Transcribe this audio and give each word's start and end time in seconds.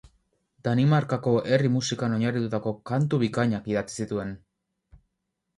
Danimarkako 0.67 1.33
herri-musikan 1.57 2.15
oinarritutako 2.17 2.75
kantu 2.93 3.21
bikainak 3.25 3.71
idatzi 3.75 3.99
zituen. 4.05 4.37